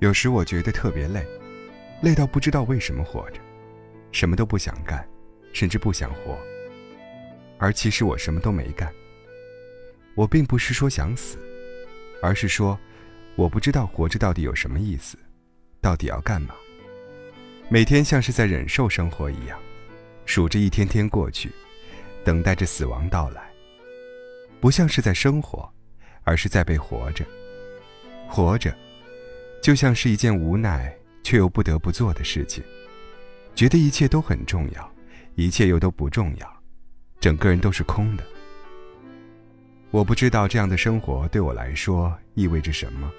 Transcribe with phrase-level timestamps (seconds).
[0.00, 1.22] 有时我觉得特别累，
[2.00, 3.40] 累到不知道为什么活着，
[4.12, 5.06] 什么都不想干，
[5.52, 6.38] 甚至不想活。
[7.58, 8.90] 而其实我什么都没干。
[10.14, 11.36] 我并不是说想死，
[12.22, 12.78] 而是说，
[13.36, 15.18] 我不知道活着到底有什么意思，
[15.82, 16.54] 到底要干嘛。
[17.68, 19.60] 每天像是在忍受生活一样，
[20.24, 21.52] 数着一天天过去，
[22.24, 23.42] 等待着死亡到来。
[24.60, 25.70] 不像是在生活，
[26.24, 27.22] 而是在被活着。
[28.26, 28.74] 活着。
[29.60, 32.64] 就像是一件无奈却又不得不做的事情，
[33.54, 34.92] 觉得一切都很重要，
[35.34, 36.62] 一切又都不重要，
[37.20, 38.24] 整个人都是空的。
[39.90, 43.10] 我不知道这样的生活对我来说意味着什么，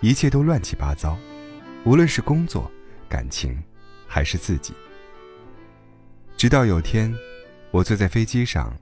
[0.00, 1.16] 一切都乱七八糟，
[1.84, 2.70] 无论是工作、
[3.08, 3.62] 感情，
[4.06, 4.72] 还是自己。
[6.36, 7.14] 直到有天，
[7.70, 8.74] 我坐在飞机上，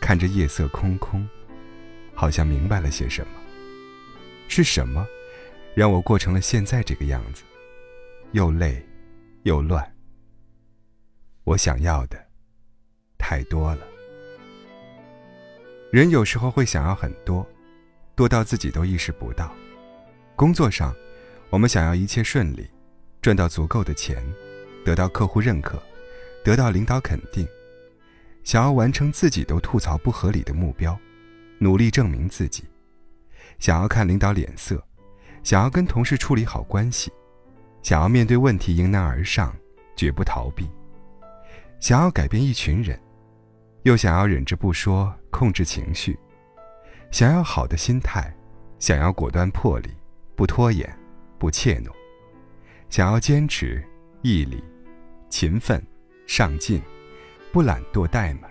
[0.00, 1.26] 看着夜色空空，
[2.14, 3.32] 好像明白了些什么。
[4.46, 5.04] 是什么？
[5.74, 7.42] 让我过成了现在这个样子，
[8.30, 8.80] 又累，
[9.42, 9.84] 又乱。
[11.42, 12.16] 我想要的
[13.18, 13.84] 太多了。
[15.90, 17.44] 人有时候会想要很多，
[18.14, 19.52] 多到自己都意识不到。
[20.36, 20.94] 工作上，
[21.50, 22.68] 我们想要一切顺利，
[23.20, 24.24] 赚到足够的钱，
[24.84, 25.82] 得到客户认可，
[26.44, 27.46] 得到领导肯定，
[28.44, 30.96] 想要完成自己都吐槽不合理的目标，
[31.58, 32.64] 努力证明自己，
[33.58, 34.80] 想要看领导脸色。
[35.44, 37.12] 想要跟同事处理好关系，
[37.82, 39.54] 想要面对问题迎难而上，
[39.94, 40.64] 绝不逃避；
[41.78, 42.98] 想要改变一群人，
[43.82, 46.14] 又想要忍着不说，控制情绪；
[47.10, 48.34] 想要好的心态，
[48.78, 49.90] 想要果断魄力，
[50.34, 50.90] 不拖延，
[51.38, 51.90] 不怯懦；
[52.88, 53.84] 想要坚持、
[54.22, 54.64] 毅力、
[55.28, 55.86] 勤奋、
[56.26, 56.80] 上进，
[57.52, 58.48] 不懒惰怠慢；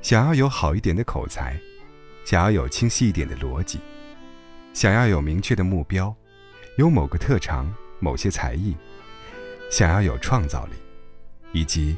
[0.00, 1.60] 想要有好一点的口才，
[2.24, 3.78] 想要有清晰一点的逻辑。
[4.74, 6.14] 想要有明确的目标，
[6.76, 8.76] 有某个特长、某些才艺，
[9.70, 10.72] 想要有创造力，
[11.52, 11.96] 以及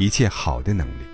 [0.00, 1.04] 一切好的能力。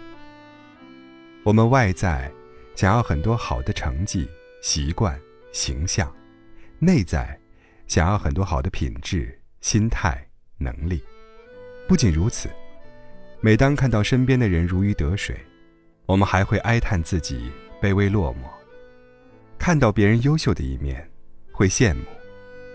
[1.43, 2.33] 我们外在
[2.75, 4.27] 想要很多好的成绩、
[4.63, 5.21] 习惯、
[5.53, 6.09] 形象；
[6.79, 7.39] 内在
[7.87, 10.27] 想要很多好的品质、心态、
[10.57, 11.03] 能力。
[11.87, 12.49] 不仅如此，
[13.43, 15.37] 每当看到身边的人如鱼得水，
[16.07, 18.64] 我们还会哀叹自己卑微落寞。
[19.65, 21.11] 看到别人优秀的一面，
[21.51, 22.03] 会羡慕，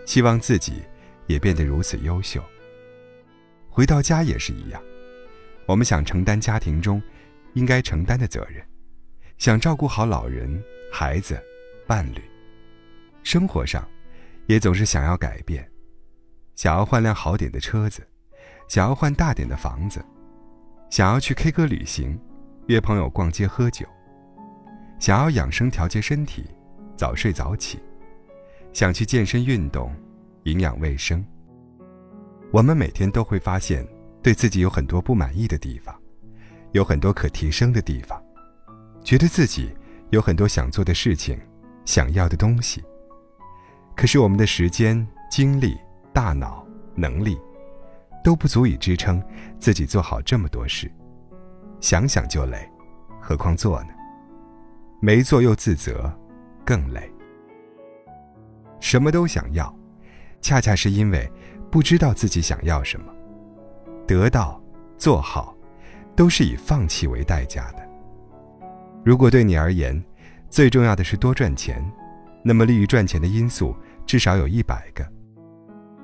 [0.08, 0.82] 希望自己
[1.28, 2.44] 也变得如此优秀。
[3.70, 4.82] 回到家也是一样，
[5.68, 7.00] 我们想承担家庭中
[7.54, 8.66] 应该承担的责任，
[9.38, 10.60] 想照顾好老人、
[10.92, 11.40] 孩子、
[11.86, 12.24] 伴侣。
[13.22, 13.88] 生活上，
[14.48, 15.70] 也总是想要改变，
[16.56, 18.02] 想要换辆好点的车子，
[18.68, 20.04] 想要换大点的房子，
[20.90, 22.20] 想要去 K 歌旅行，
[22.66, 23.86] 约朋友逛街喝酒，
[25.00, 26.50] 想要养生调节身体。
[27.00, 27.80] 早睡早起，
[28.74, 29.90] 想去健身运动，
[30.44, 31.26] 营养卫生。
[32.52, 33.88] 我们每天都会发现
[34.22, 35.98] 对自己有很多不满意的地方，
[36.74, 38.22] 有很多可提升的地方，
[39.02, 39.70] 觉得自己
[40.10, 41.40] 有很多想做的事情，
[41.86, 42.84] 想要的东西。
[43.96, 45.78] 可是我们的时间、精力、
[46.12, 47.40] 大脑、能力，
[48.26, 49.24] 都不足以支撑
[49.58, 50.92] 自己做好这么多事。
[51.80, 52.70] 想想就累，
[53.22, 53.90] 何况做呢？
[55.00, 56.14] 没做又自责。
[56.70, 57.12] 更累。
[58.80, 59.76] 什么都想要，
[60.40, 61.28] 恰恰是因为
[61.72, 63.12] 不知道自己想要什么。
[64.06, 64.62] 得到、
[64.96, 65.58] 做好，
[66.16, 67.80] 都是以放弃为代价的。
[69.04, 70.00] 如果对你而言，
[70.48, 71.84] 最重要的是多赚钱，
[72.44, 73.76] 那么利于赚钱的因素
[74.06, 75.04] 至少有一百个。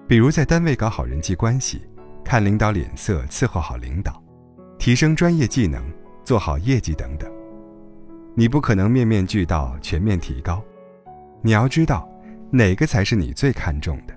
[0.08, 1.88] 比如在单位搞好人际关系，
[2.24, 4.20] 看领导脸色伺候好领导，
[4.80, 5.86] 提升专业技能，
[6.24, 7.35] 做好业绩等等。
[8.38, 10.62] 你不可能面面俱到、全面提高，
[11.42, 12.08] 你要知道
[12.52, 14.14] 哪个才是你最看重的，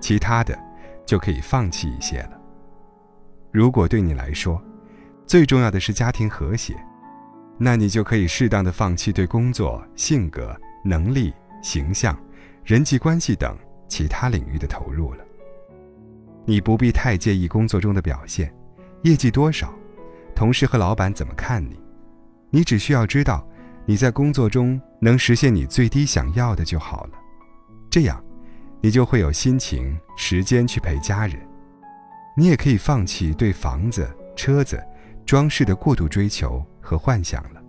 [0.00, 0.58] 其他的
[1.04, 2.40] 就可以放弃一些了。
[3.50, 4.58] 如果对你来说，
[5.26, 6.74] 最重要的是家庭和谐，
[7.58, 11.30] 那你就可以适当的放弃对工作、性格、能力、
[11.62, 12.18] 形象、
[12.64, 13.54] 人际关系等
[13.86, 15.22] 其他领域的投入了。
[16.46, 18.50] 你不必太介意工作中的表现，
[19.02, 19.70] 业绩多少，
[20.34, 21.78] 同事和老板怎么看你。
[22.54, 23.44] 你只需要知道，
[23.86, 27.12] 你在工作中能实现你最低想要的就好了，
[27.90, 28.22] 这样，
[28.82, 31.36] 你就会有心情、时间去陪家人。
[32.36, 34.06] 你也可以放弃对房子、
[34.36, 34.82] 车子、
[35.24, 37.62] 装饰的过度追求和幻想了，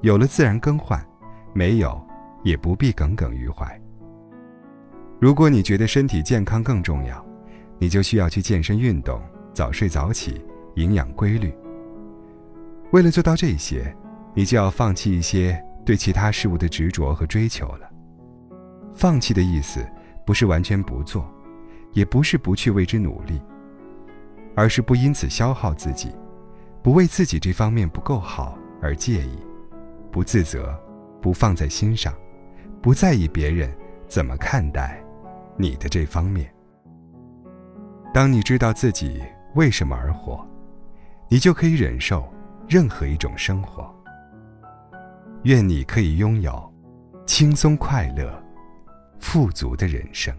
[0.00, 1.06] 有了自然更换，
[1.52, 2.02] 没有
[2.42, 3.78] 也不必耿耿于怀。
[5.20, 7.22] 如果你觉得身体健康更重要，
[7.78, 9.20] 你就需要去健身运动，
[9.52, 10.42] 早睡早起，
[10.76, 11.52] 营养规律。
[12.92, 13.94] 为了做到这些，
[14.34, 17.90] 你就要放弃一些对其他事物的执着和追求了。
[18.94, 19.86] 放弃的意思，
[20.26, 21.28] 不是完全不做，
[21.92, 23.40] 也不是不去为之努力，
[24.54, 26.10] 而是不因此消耗自己，
[26.82, 29.38] 不为自己这方面不够好而介意，
[30.10, 30.78] 不自责，
[31.20, 32.12] 不放在心上，
[32.82, 33.72] 不在意别人
[34.08, 35.02] 怎么看待
[35.56, 36.52] 你的这方面。
[38.14, 39.22] 当你知道自己
[39.54, 40.46] 为什么而活，
[41.28, 42.26] 你就可以忍受
[42.68, 43.94] 任何一种生活。
[45.44, 46.74] 愿你可以拥有
[47.26, 48.42] 轻松、快乐、
[49.20, 50.34] 富足的人生。